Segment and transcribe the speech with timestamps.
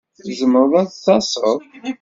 [0.17, 1.57] Tzemreḍ ad taseḍ?